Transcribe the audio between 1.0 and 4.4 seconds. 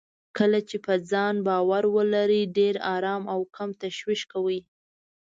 ځان باور ولرئ، ډېر ارام او کم تشويش